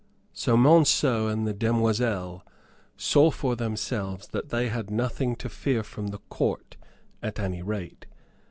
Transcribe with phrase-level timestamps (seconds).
[0.33, 2.43] So Monceux and the demoiselle
[2.97, 6.75] saw for themselves that they had nothing to fear from the Court,
[7.21, 8.07] at any rate.